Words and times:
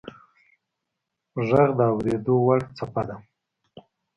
•ږغ 1.47 1.69
د 1.77 1.79
اورېدو 1.91 2.35
وړ 2.45 2.59
څپه 2.77 3.01
ده. 3.07 3.15